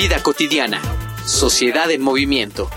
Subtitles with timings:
[0.00, 0.80] Vida cotidiana.
[1.26, 2.70] Sociedad en movimiento.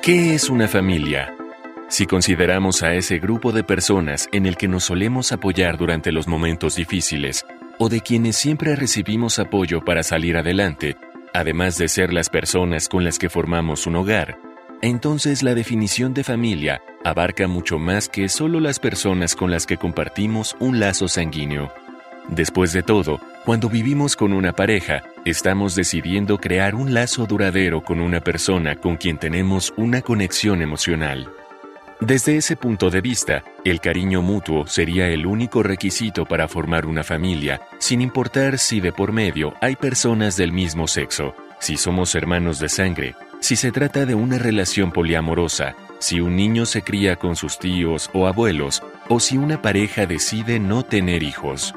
[0.00, 1.36] ¿Qué es una familia?
[1.90, 6.26] Si consideramos a ese grupo de personas en el que nos solemos apoyar durante los
[6.26, 7.44] momentos difíciles,
[7.78, 10.96] o de quienes siempre recibimos apoyo para salir adelante,
[11.34, 14.45] además de ser las personas con las que formamos un hogar,
[14.82, 19.76] entonces la definición de familia abarca mucho más que solo las personas con las que
[19.76, 21.72] compartimos un lazo sanguíneo.
[22.28, 28.00] Después de todo, cuando vivimos con una pareja, estamos decidiendo crear un lazo duradero con
[28.00, 31.30] una persona con quien tenemos una conexión emocional.
[32.00, 37.02] Desde ese punto de vista, el cariño mutuo sería el único requisito para formar una
[37.04, 42.58] familia, sin importar si de por medio hay personas del mismo sexo, si somos hermanos
[42.58, 47.36] de sangre, si se trata de una relación poliamorosa, si un niño se cría con
[47.36, 51.74] sus tíos o abuelos, o si una pareja decide no tener hijos.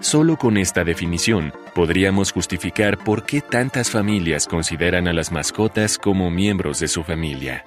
[0.00, 6.30] Solo con esta definición podríamos justificar por qué tantas familias consideran a las mascotas como
[6.30, 7.64] miembros de su familia.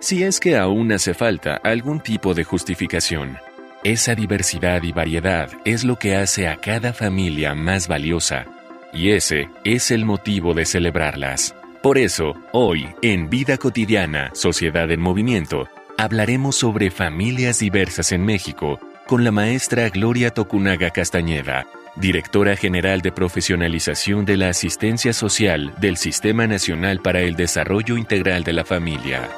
[0.00, 3.38] Si es que aún hace falta algún tipo de justificación.
[3.82, 8.46] Esa diversidad y variedad es lo que hace a cada familia más valiosa,
[8.92, 11.54] y ese es el motivo de celebrarlas.
[11.82, 18.78] Por eso, hoy, en Vida Cotidiana, Sociedad en Movimiento, hablaremos sobre familias diversas en México
[19.06, 25.96] con la maestra Gloria Tocunaga Castañeda, directora general de profesionalización de la asistencia social del
[25.96, 29.30] Sistema Nacional para el Desarrollo Integral de la Familia.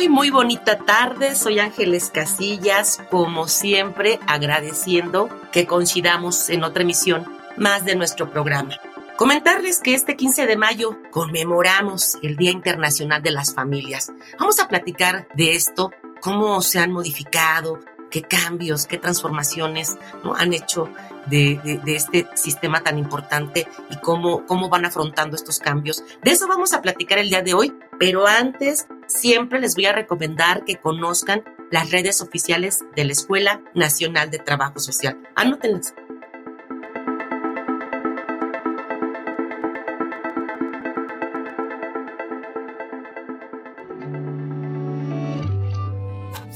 [0.00, 1.34] Muy, muy bonita tarde.
[1.34, 7.26] Soy Ángeles Casillas, como siempre, agradeciendo que coincidamos en otra emisión
[7.58, 8.80] más de nuestro programa.
[9.18, 14.10] Comentarles que este 15 de mayo conmemoramos el Día Internacional de las Familias.
[14.38, 15.90] Vamos a platicar de esto,
[16.22, 17.78] cómo se han modificado,
[18.10, 20.34] qué cambios, qué transformaciones ¿no?
[20.34, 20.88] han hecho
[21.26, 26.02] de, este sistema tan importante y cómo, cómo van afrontando estos cambios.
[26.22, 29.92] De eso vamos a platicar el día de hoy, pero antes siempre les voy a
[29.92, 35.18] recomendar que conozcan las redes oficiales de la Escuela Nacional de Trabajo Social.
[35.34, 35.94] Anótenlas.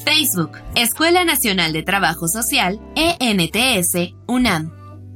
[0.04, 4.72] Facebook, Escuela Nacional de Trabajo Social, ENTS, UNAM.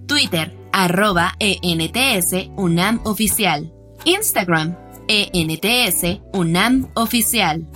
[0.07, 3.73] Twitter, arroba ENTS, UNAM Oficial.
[4.05, 4.77] Instagram,
[5.09, 7.67] ENTS, UNAM Oficial.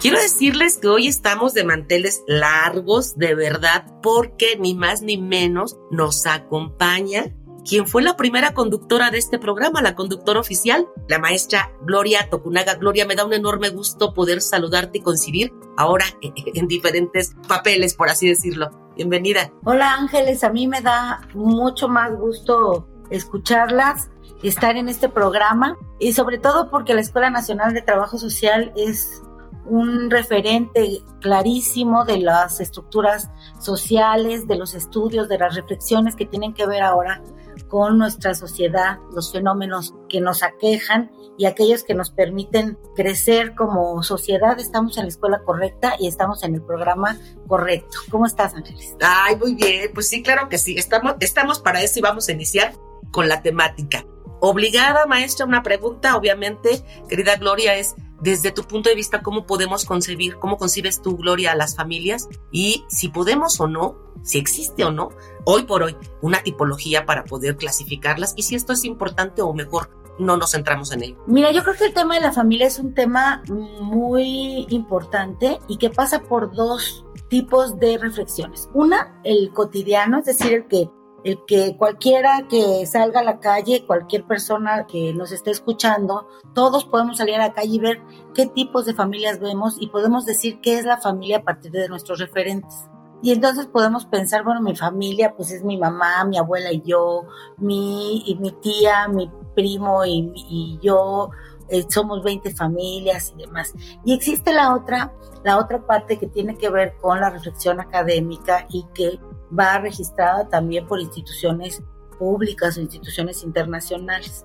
[0.00, 5.76] Quiero decirles que hoy estamos de manteles largos, de verdad, porque ni más ni menos
[5.90, 7.34] nos acompaña
[7.64, 12.74] quien fue la primera conductora de este programa, la conductora oficial, la maestra Gloria Tokunaga.
[12.74, 18.08] Gloria, me da un enorme gusto poder saludarte y coincidir ahora en diferentes papeles, por
[18.08, 18.70] así decirlo.
[18.94, 19.52] Bienvenida.
[19.64, 24.10] Hola Ángeles, a mí me da mucho más gusto escucharlas,
[24.42, 29.22] estar en este programa y sobre todo porque la Escuela Nacional de Trabajo Social es
[29.66, 36.52] un referente clarísimo de las estructuras sociales, de los estudios, de las reflexiones que tienen
[36.52, 37.22] que ver ahora
[37.68, 44.02] con nuestra sociedad, los fenómenos que nos aquejan y aquellos que nos permiten crecer como
[44.02, 44.58] sociedad.
[44.60, 47.18] Estamos en la escuela correcta y estamos en el programa
[47.48, 47.98] correcto.
[48.10, 48.96] ¿Cómo estás, Ángeles?
[49.00, 49.90] Ay, muy bien.
[49.94, 50.76] Pues sí, claro que sí.
[50.76, 52.74] Estamos, estamos para eso y vamos a iniciar
[53.10, 54.04] con la temática.
[54.46, 59.86] Obligada, maestra, una pregunta, obviamente, querida Gloria, es desde tu punto de vista, cómo podemos
[59.86, 64.84] concebir, cómo concibes tu Gloria a las familias y si podemos o no, si existe
[64.84, 65.08] o no,
[65.46, 69.88] hoy por hoy, una tipología para poder clasificarlas y si esto es importante o mejor
[70.18, 71.16] no nos centramos en ello.
[71.26, 75.78] Mira, yo creo que el tema de la familia es un tema muy importante y
[75.78, 78.68] que pasa por dos tipos de reflexiones.
[78.74, 80.90] Una, el cotidiano, es decir, el que
[81.24, 86.84] el que cualquiera que salga a la calle, cualquier persona que nos esté escuchando, todos
[86.84, 88.02] podemos salir a la calle y ver
[88.34, 91.88] qué tipos de familias vemos y podemos decir qué es la familia a partir de
[91.88, 92.88] nuestros referentes.
[93.22, 97.22] Y entonces podemos pensar, bueno, mi familia pues es mi mamá, mi abuela y yo,
[97.56, 101.30] mi, mi tía, mi primo y, yo
[101.70, 103.72] eh, somos 20 familias y demás.
[104.04, 108.66] Y existe la otra, la otra parte que tiene que ver con la reflexión académica
[108.68, 109.18] y que
[109.58, 111.82] va registrada también por instituciones
[112.18, 114.44] públicas o instituciones internacionales.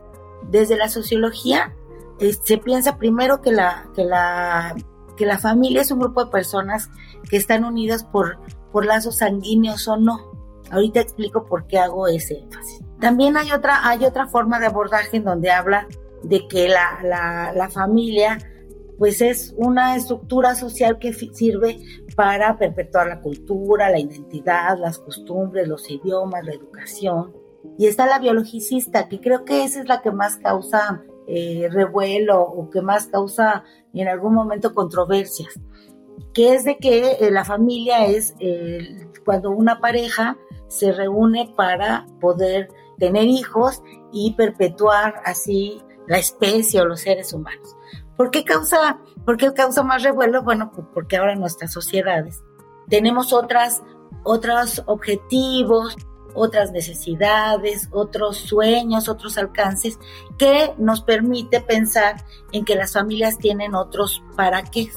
[0.49, 1.75] Desde la sociología
[2.43, 4.75] se piensa primero que la, que, la,
[5.15, 6.89] que la familia es un grupo de personas
[7.29, 8.37] que están unidas por,
[8.71, 10.31] por lazos sanguíneos o no.
[10.71, 12.81] Ahorita explico por qué hago ese énfasis.
[12.99, 15.87] También hay otra, hay otra forma de abordaje en donde habla
[16.23, 18.37] de que la, la, la familia
[18.99, 21.79] pues es una estructura social que sirve
[22.19, 27.33] para perpetuar la cultura, la identidad, las costumbres, los idiomas, la educación.
[27.77, 32.41] Y está la biologicista, que creo que esa es la que más causa eh, revuelo
[32.41, 33.63] o que más causa
[33.93, 35.61] en algún momento controversias,
[36.33, 38.35] que es de que eh, la familia es
[39.23, 40.37] cuando una pareja
[40.67, 42.67] se reúne para poder
[42.97, 43.81] tener hijos
[44.11, 47.77] y perpetuar así la especie o los seres humanos.
[48.19, 50.43] ¿Por qué causa, por qué causa más revuelo?
[50.43, 52.43] Bueno, pues porque ahora nuestras sociedades
[52.89, 53.81] tenemos otras,
[54.25, 55.95] otros objetivos,
[56.33, 59.99] otras necesidades, otros sueños, otros alcances
[60.37, 62.17] que nos permite pensar
[62.51, 64.89] en que las familias tienen otros para qué.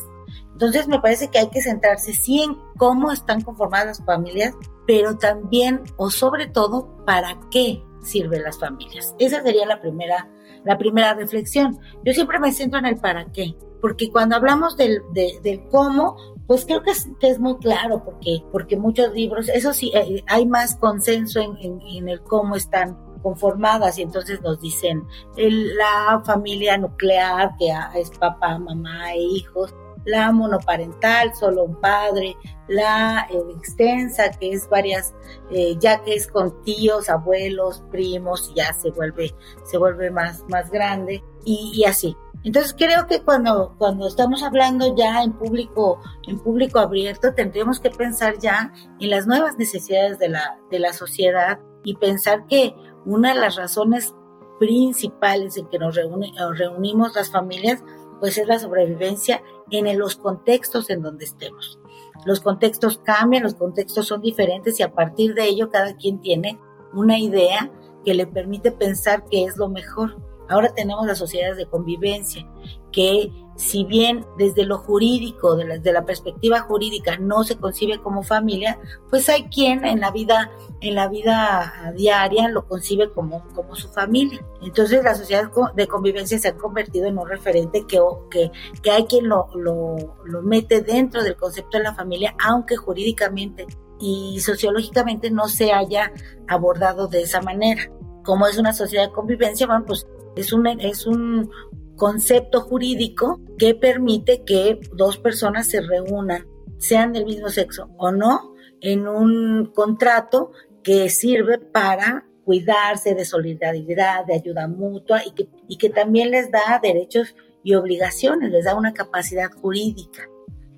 [0.51, 5.17] Entonces me parece que hay que centrarse sí en cómo están conformadas las familias, pero
[5.17, 9.15] también o sobre todo para qué sirven las familias.
[9.21, 10.29] Esa sería la primera
[10.64, 11.79] la primera reflexión.
[12.05, 16.17] Yo siempre me centro en el para qué, porque cuando hablamos del, del cómo,
[16.47, 20.23] pues creo que es, que es, muy claro, porque, porque muchos libros, eso sí, eh,
[20.29, 25.05] hay más consenso en, en, el cómo están conformadas y entonces nos dicen
[25.37, 29.73] la familia nuclear que es papá, mamá e hijos,
[30.05, 32.37] la monoparental, solo un padre,
[32.69, 35.15] la eh, extensa, que es varias,
[35.51, 39.35] eh, ya que es con tíos, abuelos, primos, ya se vuelve,
[39.65, 42.17] se vuelve más, más grande, y, así.
[42.45, 47.91] Entonces creo que cuando, cuando estamos hablando ya en público, en público abierto, tendríamos que
[47.91, 53.33] pensar ya en las nuevas necesidades de la, de la sociedad y pensar que una
[53.35, 54.15] de las razones
[54.59, 57.83] principales en que nos reunimos las familias,
[58.21, 61.79] pues es la sobrevivencia en los contextos en donde estemos.
[62.25, 66.59] Los contextos cambian, los contextos son diferentes y a partir de ello cada quien tiene
[66.93, 67.71] una idea
[68.05, 70.17] que le permite pensar qué es lo mejor.
[70.49, 72.47] Ahora tenemos las sociedades de convivencia
[72.93, 73.31] que
[73.62, 78.81] si bien desde lo jurídico, de la, la, perspectiva jurídica, no se concibe como familia,
[79.09, 80.50] pues hay quien en la vida,
[80.81, 84.44] en la vida diaria lo concibe como, como su familia.
[84.62, 88.00] Entonces las sociedades de convivencia se han convertido en un referente que,
[88.32, 88.50] que,
[88.82, 93.69] que hay quien lo, lo, lo mete dentro del concepto de la familia, aunque jurídicamente
[94.00, 96.12] y sociológicamente no se haya
[96.49, 97.88] abordado de esa manera.
[98.25, 100.05] Como es una sociedad de convivencia, bueno, pues
[100.35, 101.49] es un, es un,
[101.97, 106.47] concepto jurídico que permite que dos personas se reúnan,
[106.79, 110.50] sean del mismo sexo o no, en un contrato
[110.83, 116.50] que sirve para cuidarse de solidaridad, de ayuda mutua y que, y que también les
[116.50, 120.29] da derechos y obligaciones, les da una capacidad jurídica.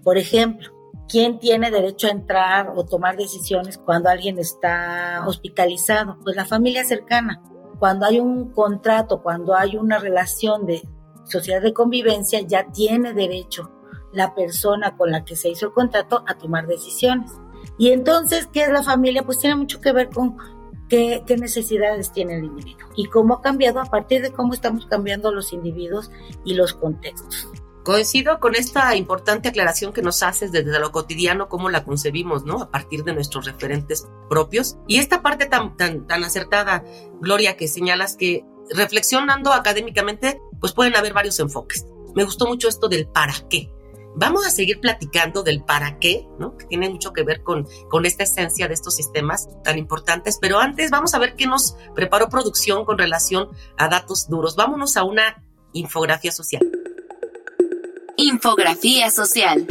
[0.02, 0.70] Por ejemplo,
[1.08, 6.19] ¿quién tiene derecho a entrar o tomar decisiones cuando alguien está hospitalizado?
[6.22, 7.43] Pues la familia cercana.
[7.78, 10.82] Cuando hay un contrato, cuando hay una relación de,
[11.25, 13.71] sociedad de convivencia ya tiene derecho
[14.12, 17.33] la persona con la que se hizo el contrato a tomar decisiones.
[17.78, 19.25] Y entonces, ¿qué es la familia?
[19.25, 20.37] Pues tiene mucho que ver con
[20.88, 24.87] qué, qué, necesidades tiene el individuo y cómo ha cambiado a partir de cómo estamos
[24.87, 26.11] cambiando los individuos
[26.45, 27.49] y los contextos.
[27.85, 32.62] Coincido con esta importante aclaración que nos haces desde lo cotidiano, cómo la concebimos, ¿no?
[32.62, 34.78] A partir de nuestros referentes propios.
[34.87, 36.83] Y esta parte tan, tan, tan acertada,
[37.21, 41.85] Gloria, que señalas que reflexionando académicamente, pues pueden haber varios enfoques.
[42.14, 43.71] Me gustó mucho esto del para qué.
[44.16, 46.56] Vamos a seguir platicando del para qué, ¿no?
[46.56, 50.38] Que tiene mucho que ver con, con esta esencia de estos sistemas tan importantes.
[50.40, 54.56] Pero antes vamos a ver qué nos preparó producción con relación a datos duros.
[54.56, 55.44] Vámonos a una
[55.75, 56.62] infografía social.
[58.16, 59.66] Infografía social.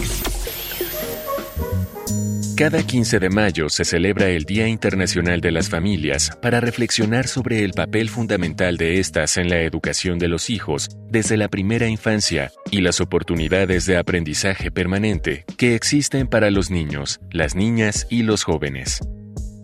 [2.56, 7.64] Cada 15 de mayo se celebra el Día Internacional de las Familias para reflexionar sobre
[7.64, 12.52] el papel fundamental de estas en la educación de los hijos desde la primera infancia
[12.70, 18.44] y las oportunidades de aprendizaje permanente que existen para los niños, las niñas y los
[18.44, 19.00] jóvenes.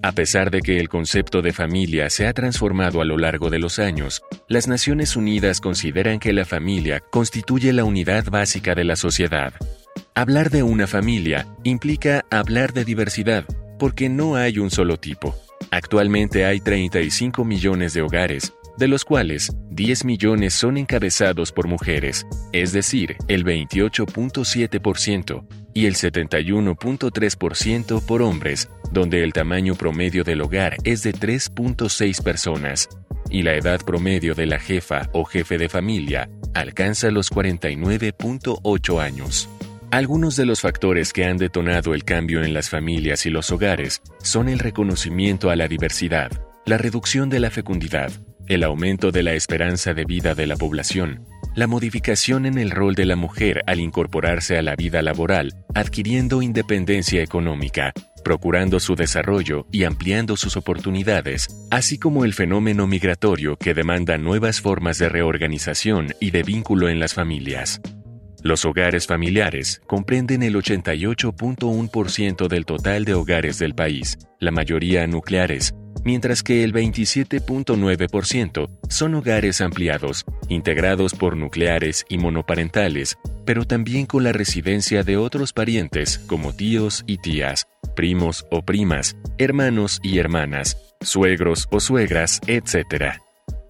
[0.01, 3.59] A pesar de que el concepto de familia se ha transformado a lo largo de
[3.59, 8.95] los años, las Naciones Unidas consideran que la familia constituye la unidad básica de la
[8.95, 9.53] sociedad
[10.19, 13.45] Hablar de una familia implica hablar de diversidad,
[13.79, 15.33] porque no hay un solo tipo.
[15.71, 22.27] Actualmente hay 35 millones de hogares, de los cuales 10 millones son encabezados por mujeres,
[22.51, 30.75] es decir, el 28.7%, y el 71.3% por hombres, donde el tamaño promedio del hogar
[30.83, 32.89] es de 3.6 personas,
[33.29, 39.47] y la edad promedio de la jefa o jefe de familia alcanza los 49.8 años.
[39.91, 44.03] Algunos de los factores que han detonado el cambio en las familias y los hogares
[44.21, 46.29] son el reconocimiento a la diversidad,
[46.67, 48.11] la reducción de la fecundidad,
[48.45, 52.93] el aumento de la esperanza de vida de la población, la modificación en el rol
[52.93, 57.91] de la mujer al incorporarse a la vida laboral, adquiriendo independencia económica,
[58.23, 64.61] procurando su desarrollo y ampliando sus oportunidades, así como el fenómeno migratorio que demanda nuevas
[64.61, 67.81] formas de reorganización y de vínculo en las familias.
[68.41, 75.75] Los hogares familiares comprenden el 88.1% del total de hogares del país, la mayoría nucleares,
[76.05, 84.23] mientras que el 27.9% son hogares ampliados, integrados por nucleares y monoparentales, pero también con
[84.23, 90.77] la residencia de otros parientes como tíos y tías, primos o primas, hermanos y hermanas,
[91.01, 93.19] suegros o suegras, etc.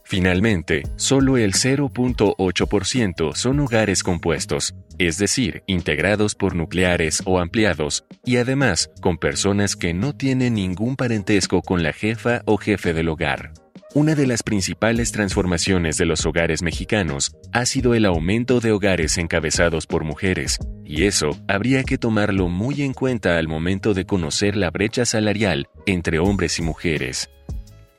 [0.10, 8.38] Finalmente, solo el 0.8% son hogares compuestos, es decir, integrados por nucleares o ampliados, y
[8.38, 13.51] además con personas que no tienen ningún parentesco con la jefa o jefe del hogar.
[13.94, 19.16] Una de las principales transformaciones de los hogares mexicanos ha sido el aumento de hogares
[19.20, 24.58] encabezados por mujeres, y eso habría que tomarlo muy en cuenta al momento de conocer
[24.58, 27.30] la brecha salarial entre hombres y mujeres.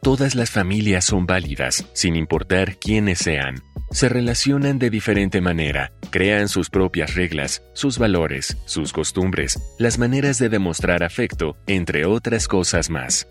[0.02, 3.56] Todas las familias son válidas, sin importar quiénes sean.
[3.90, 10.38] Se relacionan de diferente manera, crean sus propias reglas, sus valores, sus costumbres, las maneras
[10.38, 13.28] de demostrar afecto, entre otras cosas más.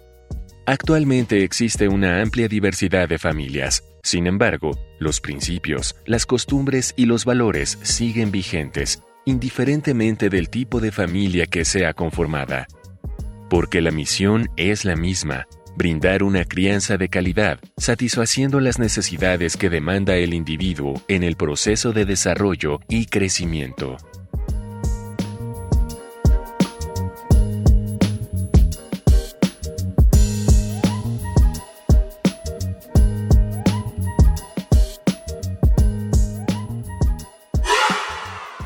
[0.67, 3.83] Actualmente existe una amplia diversidad de familias.
[4.03, 10.91] Sin embargo, los principios, las costumbres y los valores siguen vigentes, indiferentemente del tipo de
[10.91, 12.67] familia que sea conformada.
[13.49, 15.47] Porque la misión es la misma,
[15.79, 21.93] brindar una crianza de calidad, satisfaciendo las necesidades que demanda el individuo en el proceso
[21.93, 23.95] de desarrollo y crecimiento.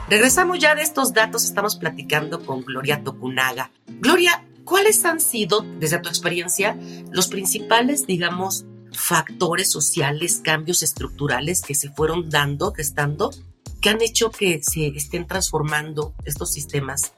[0.09, 3.69] Regresamos ya de estos datos, estamos platicando con Gloria Tokunaga.
[3.99, 6.77] Gloria, ¿Cuáles han sido, desde tu experiencia,
[7.11, 13.31] los principales, digamos, factores sociales, cambios estructurales que se fueron dando, gestando,
[13.81, 17.13] que han hecho que se estén transformando estos sistemas,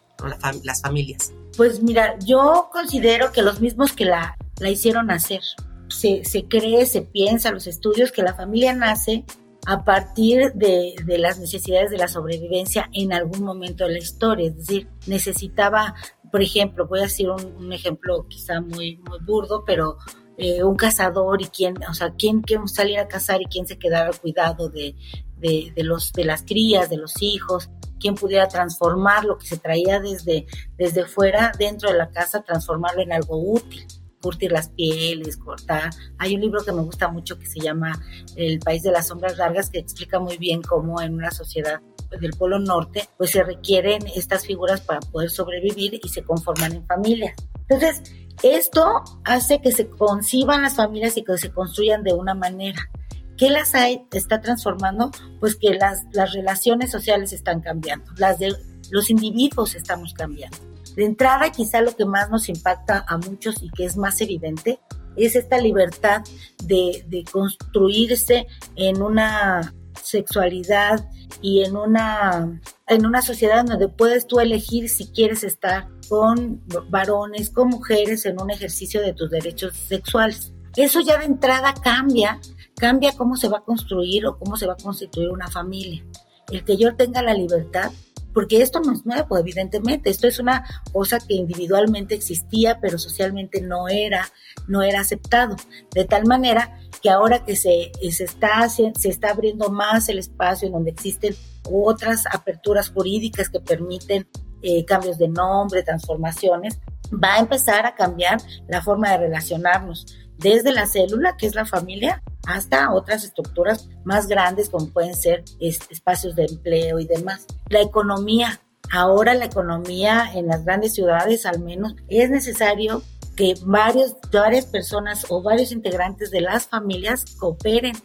[0.64, 1.34] las familias?
[1.56, 5.42] Pues mira, yo considero que los mismos que la, la hicieron nacer.
[5.88, 9.24] Se, se cree, se piensa, los estudios, que la familia nace
[9.68, 14.48] a partir de, de, las necesidades de la sobrevivencia en algún momento de la historia.
[14.48, 15.96] Es decir, necesitaba
[16.36, 19.96] por ejemplo, voy a decir un, ejemplo quizá muy, muy burdo, pero
[20.38, 23.80] eh, un cazador y quién, o sea, quién, quién salir a cazar y quién se
[23.80, 24.98] quedara al cuidado de,
[25.38, 27.70] de, de, los, de las crías, de los hijos,
[28.02, 30.46] quién pudiera transformar lo que se traía desde,
[30.78, 33.88] desde fuera dentro de la casa, transformarlo en algo útil
[34.22, 35.92] curtir las pieles, cortar.
[36.18, 37.92] Hay un libro que me gusta mucho que se llama
[38.36, 41.80] El país de las sombras largas que explica muy bien cómo en una sociedad
[42.20, 46.86] del Polo Norte, pues se requieren estas figuras para poder sobrevivir y se conforman en
[46.86, 47.36] familias.
[47.68, 48.04] Entonces,
[48.44, 52.90] esto hace que se conciban las familias y que se construyan de una manera.
[53.38, 55.12] ¿Qué las hay, está transformando?
[55.40, 58.56] Pues que las, las relaciones sociales están cambiando, las de
[58.92, 60.58] los individuos estamos cambiando.
[60.96, 64.80] De entrada, quizá lo que más nos impacta a muchos y que es más evidente
[65.18, 66.22] es esta libertad
[66.64, 71.10] de, de construirse en una sexualidad
[71.46, 77.52] y en una, en una sociedad donde puedes tú elegir si quieres estar con varones,
[77.52, 80.54] con mujeres en un ejercicio de tus derechos sexuales.
[80.76, 82.40] Eso ya de entrada cambia,
[82.76, 86.04] cambia cómo se va a construir o cómo se va a constituir una familia.
[86.52, 87.92] El que yo tenga la libertad
[88.36, 93.62] porque esto no es nuevo, evidentemente, esto es una cosa que individualmente existía, pero socialmente
[93.62, 94.28] no era,
[94.68, 95.56] no era aceptado,
[95.94, 100.68] de tal manera que ahora que se, se, está, se está abriendo más el espacio
[100.68, 101.34] en donde existen
[101.72, 104.28] otras aperturas jurídicas que permiten
[104.62, 106.78] eh, cambios de nombre, transformaciones,
[107.14, 111.66] va a empezar a cambiar la forma de relacionarnos desde la célula, que es la
[111.66, 117.46] familia, hasta otras estructuras más grandes como pueden ser espacios de empleo y demás.
[117.70, 118.60] La economía.
[118.92, 123.02] Ahora la economía en las grandes ciudades al menos es necesario
[123.36, 127.96] que varios, varias personas o varios integrantes de las familias cooperen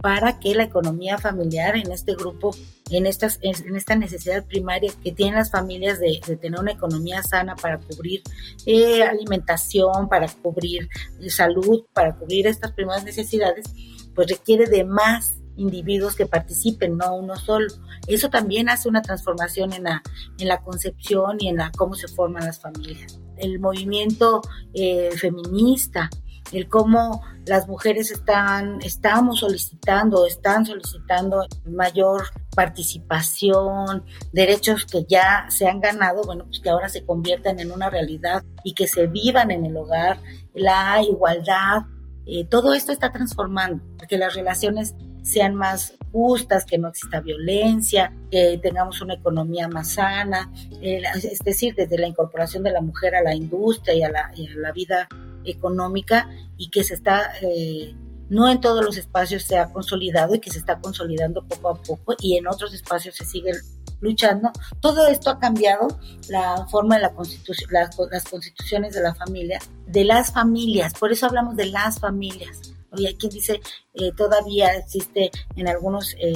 [0.00, 2.54] para que la economía familiar en este grupo,
[2.90, 7.54] en, estas, en esta necesidad primaria que tienen las familias de, tener una economía sana
[7.54, 8.22] para cubrir
[8.66, 10.88] eh, alimentación, para cubrir
[11.20, 13.66] eh, salud, para cubrir estas primeras necesidades,
[14.14, 17.66] pues requiere de más individuos que participen, no uno solo.
[18.06, 20.02] Eso también hace una transformación en la,
[20.38, 23.20] en la concepción y en la, cómo se forman las familias.
[23.36, 24.40] El movimiento
[24.72, 26.08] eh, feminista,
[26.52, 35.68] el cómo las mujeres están, estamos solicitando, están solicitando mayor participación, derechos que ya se
[35.68, 39.50] han ganado, bueno, pues que ahora se conviertan en una realidad y que se vivan
[39.50, 40.18] en el hogar,
[40.54, 41.82] la igualdad,
[42.26, 48.12] eh, todo esto está transformando, que las relaciones sean más justas, que no exista violencia,
[48.30, 53.14] que tengamos una economía más sana, eh, es decir, desde la incorporación de la mujer
[53.14, 55.08] a la industria y a la, y a la vida
[55.44, 57.94] económica y que se está, eh,
[58.28, 61.82] no en todos los espacios se ha consolidado y que se está consolidando poco a
[61.82, 63.52] poco y en otros espacios se sigue
[64.00, 64.50] luchando.
[64.80, 65.88] Todo esto ha cambiado
[66.28, 71.26] la forma de la constitución, las constituciones de la familia, de las familias, por eso
[71.26, 72.74] hablamos de las familias.
[72.92, 73.60] Hoy hay quien dice
[73.94, 76.32] eh, todavía existe en algunos eh,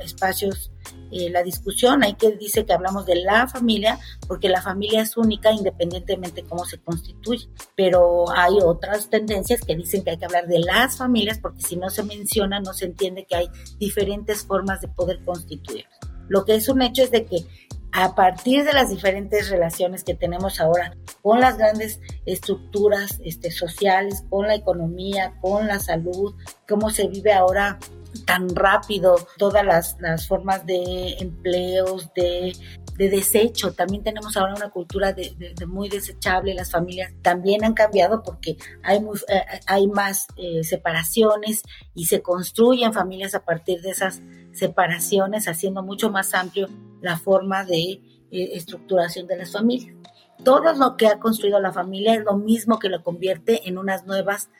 [0.00, 0.70] espacios
[1.10, 5.16] eh, la discusión, hay quien dice que hablamos de la familia porque la familia es
[5.16, 10.46] única independientemente cómo se constituye, pero hay otras tendencias que dicen que hay que hablar
[10.48, 13.48] de las familias porque si no se menciona no se entiende que hay
[13.78, 15.86] diferentes formas de poder constituir.
[16.28, 17.46] Lo que es un hecho es de que
[17.92, 24.24] a partir de las diferentes relaciones que tenemos ahora con las grandes estructuras este, sociales,
[24.28, 26.34] con la economía, con la salud,
[26.68, 27.78] cómo se vive ahora
[28.24, 32.56] tan rápido todas las, formas de empleos, de,
[32.96, 33.72] desecho.
[33.72, 36.54] También tenemos ahora una cultura de, muy desechable.
[36.54, 41.62] Las familias también han cambiado porque hay, eh, hay más eh, separaciones
[41.94, 46.68] y se construyen familias a partir de esas separaciones, haciendo mucho más amplio
[47.02, 48.00] la forma de
[48.30, 49.94] eh, estructuración de las familias.
[50.44, 54.06] Todo lo que ha construido la familia es lo mismo que lo convierte en unas
[54.06, 54.50] nuevas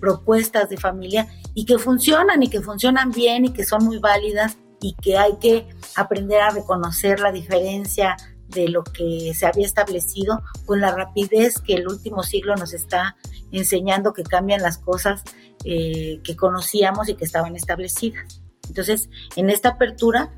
[0.00, 4.56] propuestas de familia y que funcionan y que funcionan bien y que son muy válidas
[4.80, 8.16] y que hay que aprender a reconocer la diferencia
[8.48, 13.16] de lo que se había establecido con la rapidez que el último siglo nos está
[13.50, 15.22] enseñando que cambian las cosas
[15.64, 18.42] eh, que conocíamos y que estaban establecidas.
[18.68, 20.32] Entonces, en esta apertura,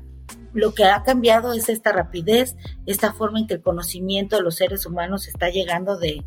[0.53, 4.55] lo que ha cambiado es esta rapidez, esta forma en que el conocimiento de los
[4.55, 6.23] seres humanos está llegando de,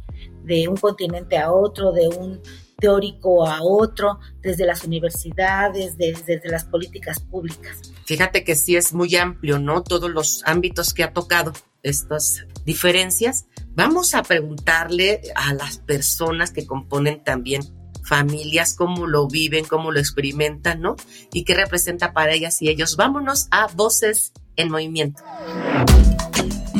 [0.69, 2.41] un continente a otro, de un
[2.79, 7.81] teórico a otro, desde las universidades, desde, desde las políticas públicas.
[8.05, 9.83] Fíjate que sí es muy amplio, ¿no?
[9.83, 13.47] Todos los ámbitos que ha tocado estas diferencias.
[13.71, 17.63] Vamos a preguntarle a las personas que componen también
[18.03, 20.97] familias, cómo lo viven, cómo lo experimentan, ¿no?
[21.33, 22.97] Y qué representa para ellas y ellos.
[22.97, 25.23] Vámonos a Voces en Movimiento.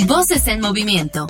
[0.07, 1.27] Voces en Movimiento.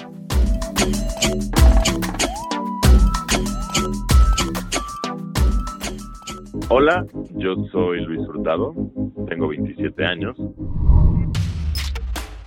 [6.69, 8.75] Hola, yo soy Luis Hurtado,
[9.29, 10.37] tengo 27 años.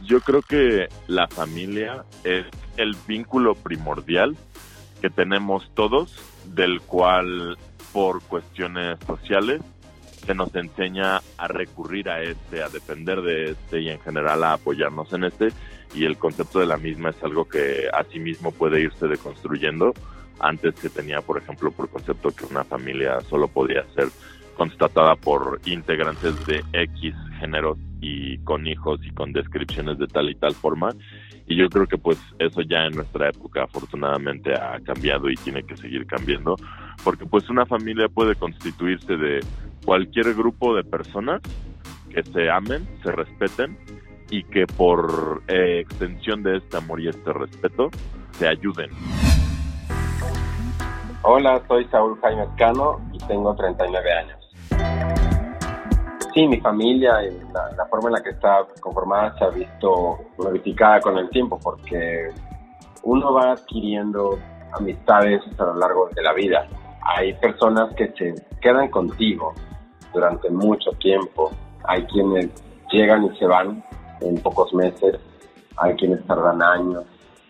[0.02, 2.46] Yo creo que la familia es
[2.78, 4.36] el vínculo primordial
[5.02, 7.58] que tenemos todos del cual
[7.94, 9.62] por cuestiones sociales
[10.26, 14.54] se nos enseña a recurrir a este, a depender de este y en general a
[14.54, 15.50] apoyarnos en este
[15.94, 19.94] y el concepto de la misma es algo que asimismo puede irse deconstruyendo.
[20.40, 24.10] Antes que tenía, por ejemplo, por concepto que una familia solo podía ser
[24.58, 30.36] constatada por integrantes de X géneros y con hijos y con descripciones de tal y
[30.36, 30.90] tal forma
[31.48, 35.64] y yo creo que pues eso ya en nuestra época afortunadamente ha cambiado y tiene
[35.64, 36.56] que seguir cambiando
[37.04, 39.40] porque pues una familia puede constituirse de
[39.86, 41.42] cualquier grupo de personas
[42.10, 43.78] que se amen, se respeten
[44.30, 47.90] y que por eh, extensión de este amor y este respeto
[48.32, 48.90] se ayuden.
[51.22, 55.15] Hola, soy Saúl Jaime Cano y tengo 39 años.
[56.36, 61.00] Sí, mi familia y la, forma en la que está conformada se ha visto modificada
[61.00, 62.30] con el tiempo porque
[63.04, 64.38] uno va adquiriendo
[64.74, 66.68] amistades a lo largo de la vida.
[67.04, 69.54] Hay personas que se quedan contigo
[70.14, 71.52] durante mucho tiempo.
[71.86, 72.50] Hay quienes
[72.92, 73.82] llegan y se van
[74.20, 75.16] en pocos meses.
[75.78, 77.06] Hay quienes tardan años.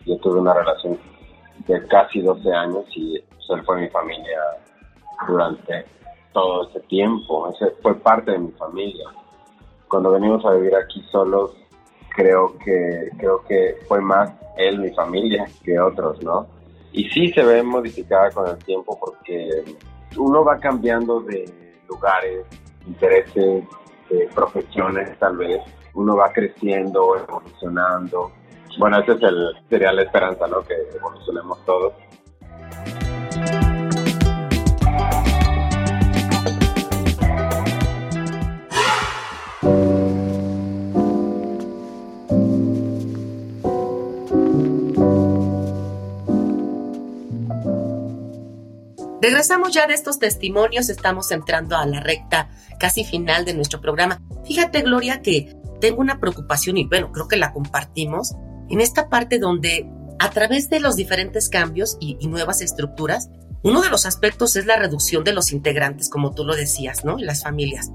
[0.05, 0.99] Yo tuve una relación
[1.65, 4.39] de casi 12 años y él fue mi familia
[5.27, 5.87] durante
[6.35, 9.09] todo ese tiempo, ese fue parte de mi familia.
[9.87, 11.51] Cuando venimos a vivir aquí solos,
[12.09, 16.53] creo que creo que fue más él mi familia que otros, ¿no?
[16.95, 19.65] y sí se ve modificada con el tiempo porque
[20.17, 21.43] uno va cambiando de
[21.89, 22.45] lugares,
[22.87, 23.65] intereses,
[24.09, 25.59] de profesiones tal vez,
[25.93, 28.31] uno va creciendo, evolucionando.
[28.77, 30.61] Bueno, esa es el, sería la esperanza, ¿no?
[30.61, 31.93] Que evolucionemos todos.
[49.25, 52.47] Regresamos ya de estos testimonios, estamos entrando a la recta
[52.79, 54.21] casi final de nuestro programa.
[54.45, 58.35] Fíjate, Gloria, que tengo una preocupación y bueno, creo que la compartimos
[58.69, 63.31] en esta parte donde a través de los diferentes cambios y, nuevas estructuras,
[63.63, 67.17] uno de los aspectos es la reducción de los integrantes, como tú lo decías, ¿no?
[67.17, 67.89] Las familias.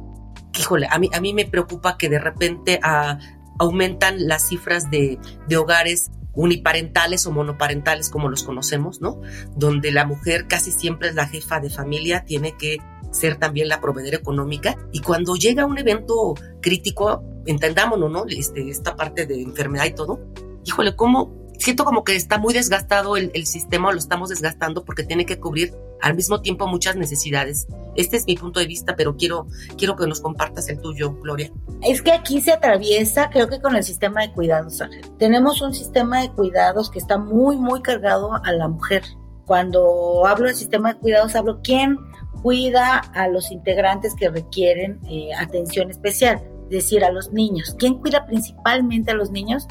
[0.59, 3.21] Híjole, a mí, me preocupa que de repente ah,
[3.61, 5.21] aumentan las cifras de
[5.57, 9.21] hogares uniparentales o monoparentales como los conocemos, ¿no?
[9.57, 12.79] Donde la mujer casi siempre es la jefa de familia, tiene que
[13.11, 18.25] ser también la proveedora económica y cuando llega un evento crítico, entendámonos, ¿no?
[18.29, 20.21] Este, esta parte de enfermedad y todo,
[20.65, 25.27] híjole, ¿cómo siento como que está muy desgastado el, sistema, lo estamos desgastando porque tiene
[25.27, 27.67] que cubrir al mismo tiempo muchas necesidades.
[27.95, 29.47] Este es mi punto de vista, pero quiero,
[29.77, 31.53] quiero que nos compartas el tuyo, Gloria.
[31.83, 35.05] Es que aquí se atraviesa, creo que con el sistema de cuidados, Ángel.
[35.19, 39.03] Tenemos un sistema de cuidados que está muy, muy cargado a la mujer.
[39.45, 41.99] Cuando hablo del sistema de cuidados, hablo quién
[42.43, 47.75] cuida a los integrantes que requieren eh, atención especial, es decir, a los niños.
[47.79, 49.67] ¿Quién cuida principalmente a los niños?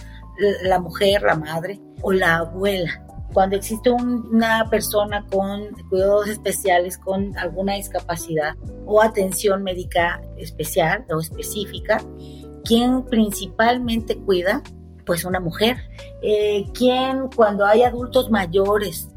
[0.63, 3.05] La mujer, la madre o la abuela.
[3.33, 11.19] Cuando existe una persona con cuidados especiales, con alguna discapacidad o atención médica especial o
[11.19, 12.01] específica,
[12.65, 14.63] ¿quién principalmente cuida?
[15.05, 15.77] Pues una mujer.
[16.23, 19.09] Eh, ¿Quién cuando hay adultos mayores?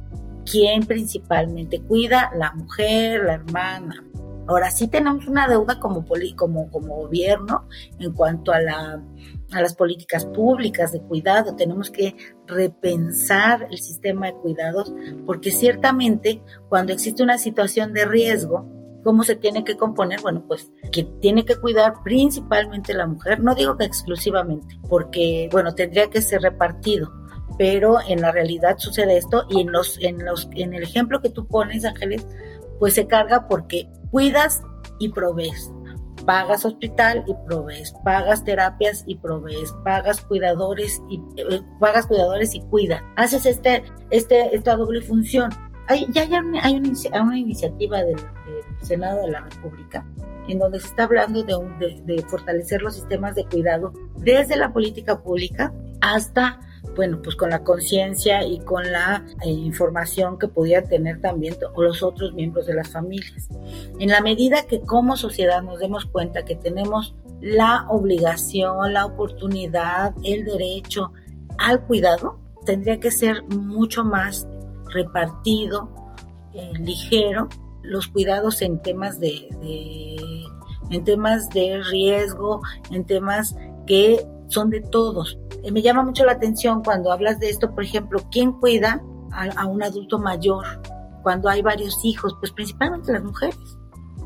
[0.44, 2.30] ¿Quién principalmente cuida?
[2.36, 4.04] La mujer, la hermana.
[4.46, 9.02] Ahora sí tenemos una deuda como, como gobierno en cuanto a la
[9.52, 14.92] a las políticas públicas de cuidado, tenemos que repensar el sistema de cuidados,
[15.26, 18.66] porque ciertamente cuando existe una situación de riesgo,
[19.04, 20.20] ¿cómo se tiene que componer?
[20.22, 25.74] Bueno, pues que tiene que cuidar principalmente la mujer, no digo que exclusivamente, porque, bueno,
[25.74, 27.12] tendría que ser repartido,
[27.58, 31.84] pero en la realidad sucede esto y en los en el ejemplo que tú pones
[31.84, 32.26] Ángeles
[32.78, 34.62] pues se carga porque cuidas
[35.00, 35.72] y provees
[36.24, 42.60] pagas hospital y provees, pagas terapias y provees, pagas cuidadores y eh, pagas cuidadores y
[42.60, 43.02] cuida.
[43.16, 45.50] Haces este, este, esta doble función.
[45.88, 48.16] Hay, ya hay, una, hay una, iniciativa del,
[48.82, 50.06] Senado de la República
[50.48, 55.22] en donde se está hablando de, de fortalecer los sistemas de cuidado desde la política
[55.22, 56.58] pública hasta
[56.94, 62.02] bueno, pues con la conciencia y con la eh, información que podía tener también los
[62.02, 63.48] otros miembros de las familias.
[63.98, 70.14] En la medida que como sociedad nos demos cuenta que tenemos la obligación, la oportunidad,
[70.22, 71.12] el derecho
[71.58, 74.46] al cuidado, tendría que ser mucho más
[74.92, 75.90] repartido,
[76.54, 77.48] eh, ligero,
[77.82, 80.44] los cuidados en temas de, de,
[80.90, 85.38] en temas de riesgo, en temas que son de todos.
[85.62, 89.66] Eh, me llama mucho la atención cuando hablas de esto, por ejemplo, ¿quién cuida a,
[89.66, 90.64] un adulto mayor
[91.22, 92.36] cuando hay varios hijos?
[92.38, 93.78] Pues principalmente las mujeres.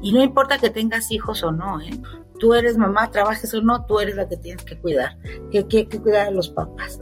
[0.02, 1.90] Y no importa que tengas hijos o no, ¿eh?
[2.38, 5.16] Tú eres mamá, trabajes o no, tú eres la que tienes que cuidar,
[5.50, 7.00] que, que, que cuidar a los papás.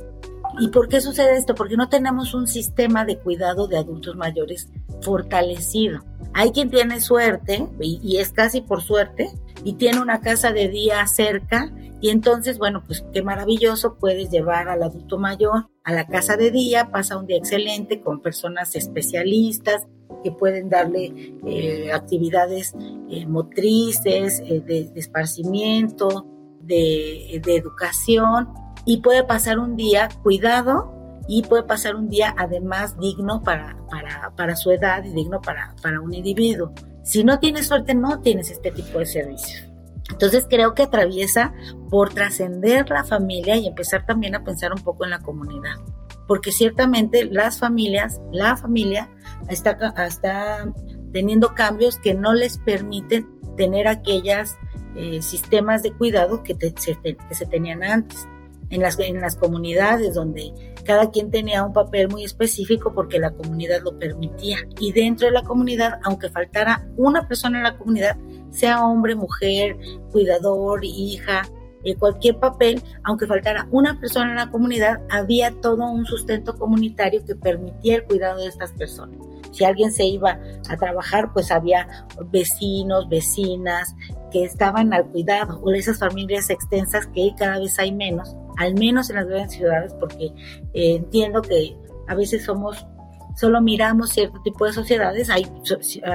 [0.61, 1.57] ¿Y por qué sucede esto?
[1.57, 6.05] Porque no tenemos un sistema de cuidado de adultos mayores fortalecido.
[6.35, 9.31] Hay quien tiene suerte, y, es casi por suerte,
[9.63, 14.69] y tiene una casa de día cerca y entonces, bueno, pues qué maravilloso, puedes llevar
[14.69, 19.87] al adulto mayor a la casa de día, pasa un día excelente con personas especialistas
[20.23, 22.75] que pueden darle eh, actividades
[23.09, 26.27] eh, motrices, eh, de, esparcimiento,
[26.61, 28.49] de, educación
[28.85, 30.94] y puede pasar un día cuidado
[31.29, 35.75] y puede pasar un día además digno para, para, para su edad y digno para,
[35.83, 36.73] para un individuo.
[37.03, 39.69] Si no tienes suerte, no tienes este tipo de servicios.
[40.11, 41.55] Entonces creo que atraviesa
[41.89, 45.77] por trascender la familia y empezar también a pensar un poco en la comunidad.
[46.27, 49.11] Porque ciertamente las familias, la familia
[49.49, 50.73] está, está
[51.13, 54.57] teniendo cambios que no les permiten tener aquellos
[54.97, 56.75] eh, sistemas de cuidado que, que
[57.35, 58.27] se tenían antes.
[58.75, 60.53] En las, en las comunidades donde
[60.85, 64.59] cada quien tenía un papel muy específico porque la comunidad lo permitía.
[64.81, 68.17] Y dentro de la comunidad, aunque faltara una persona en la comunidad,
[68.51, 69.77] sea hombre, mujer,
[70.11, 71.43] cuidador, hija,
[71.85, 77.25] eh, cualquier papel, aunque faltara una persona en la comunidad, había todo un sustento comunitario
[77.25, 79.19] que permitía el cuidado de estas personas.
[79.53, 83.95] Si alguien se iba a trabajar, pues había vecinos, vecinas
[84.33, 89.11] que estaban al cuidado, o esas familias extensas que cada vez hay menos, al menos
[89.11, 90.27] en las grandes ciudades, porque
[90.75, 92.87] eh, entiendo que a veces somos,
[93.37, 95.47] solo miramos cierto tipo de sociedades, hay,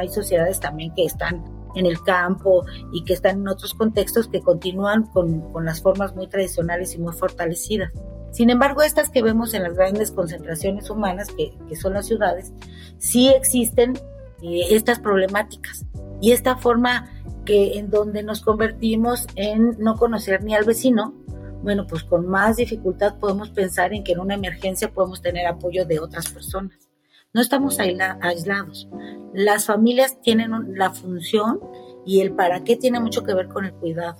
[0.09, 1.43] sociedades también que están
[1.75, 6.15] en el campo y que están en otros contextos que continúan con, con las formas
[6.15, 7.91] muy tradicionales y muy fortalecidas.
[8.31, 12.53] Sin embargo, estas que vemos en las grandes concentraciones humanas, que, que son las ciudades,
[12.99, 13.93] sí existen
[14.41, 15.85] eh, estas problemáticas.
[16.21, 17.09] Y esta forma
[17.45, 21.13] que en donde nos convertimos en no conocer ni al vecino,
[21.61, 25.85] bueno, pues con más dificultad podemos pensar en que en una emergencia podemos tener apoyo
[25.85, 26.89] de otras personas.
[27.33, 28.89] No estamos aislados.
[29.33, 31.59] Las familias tienen la función
[32.05, 34.17] y el para qué tiene mucho que ver con el cuidado.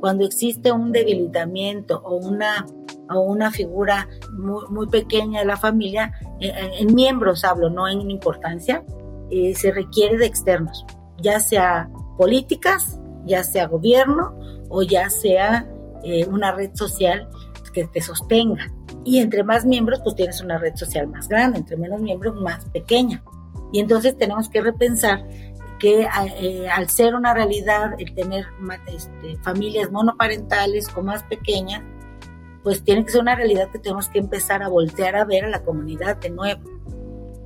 [0.00, 2.64] Cuando existe un debilitamiento o una,
[3.10, 8.10] o una figura muy, pequeña de la familia, eh, eh, en, miembros hablo, no en
[8.10, 8.84] importancia,
[9.30, 10.86] eh, se requiere de externos,
[11.20, 14.38] ya sea políticas, ya sea gobierno
[14.70, 15.68] o ya sea
[16.28, 17.28] una red social
[17.76, 18.72] que te sostenga.
[19.04, 22.64] Y entre más miembros, pues tienes una red social más grande, entre menos miembros, más
[22.70, 23.22] pequeña.
[23.72, 25.26] Y entonces tenemos que repensar
[25.78, 26.08] que
[26.40, 28.46] eh, al ser una realidad el tener
[28.86, 31.82] este, familias monoparentales o más pequeñas,
[32.62, 35.48] pues tiene que ser una realidad que tenemos que empezar a voltear a ver a
[35.48, 36.62] la comunidad de nuevo.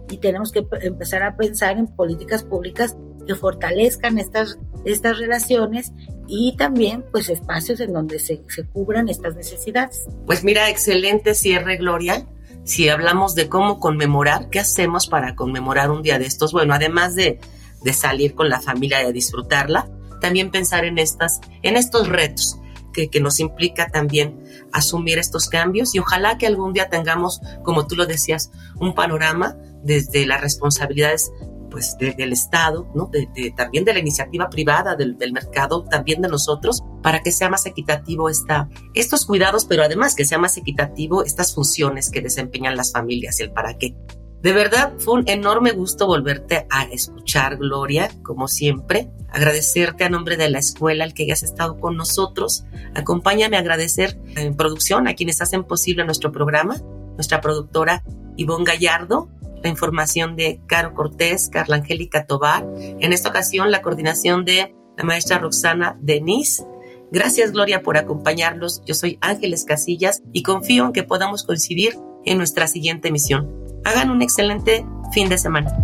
[0.08, 5.92] Y tenemos que empezar a pensar en políticas públicas que fortalezcan estas, estas relaciones
[6.26, 10.04] y también pues espacios en donde se, se cubran estas necesidades.
[10.26, 12.26] Pues mira, excelente cierre, Gloria.
[12.64, 16.52] Si hablamos de cómo conmemorar, ¿qué hacemos para conmemorar un día de estos?
[16.52, 17.40] Bueno, además de,
[17.82, 19.88] de salir con la familia y disfrutarla,
[20.20, 22.58] también pensar en, estas, en estos retos
[22.92, 27.86] que, que, nos implica también asumir estos cambios y ojalá que algún día tengamos, como
[27.86, 31.32] tú lo decías, un panorama desde las responsabilidades
[31.70, 33.06] pues del Estado, ¿no?
[33.06, 37.66] De, también de la iniciativa privada, del, mercado, también de nosotros, para que sea más
[37.66, 42.92] equitativo esta, estos cuidados, pero además que sea más equitativo estas funciones que desempeñan las
[42.92, 43.94] familias y el para qué.
[44.42, 49.10] De verdad, fue un enorme gusto volverte a escuchar, Gloria, como siempre.
[49.30, 52.64] Agradecerte a nombre de la escuela al que hayas estado con nosotros.
[52.94, 56.80] Acompáñame a agradecer en producción a quienes hacen posible nuestro programa,
[57.16, 58.02] nuestra productora
[58.36, 59.28] Ivonne Gallardo,
[59.62, 65.04] la información de Caro Cortés, Carla Angélica Tobar, en esta ocasión la coordinación de la
[65.04, 66.64] maestra Roxana Denis.
[67.10, 68.82] Gracias Gloria por acompañarnos.
[68.86, 73.50] Yo soy Ángeles Casillas y confío en que podamos coincidir en nuestra siguiente emisión.
[73.84, 75.74] Hagan un excelente fin de semana.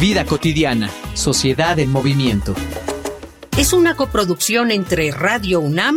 [0.00, 2.54] Vida cotidiana, sociedad en movimiento.
[3.56, 5.96] Es una coproducción entre Radio UNAM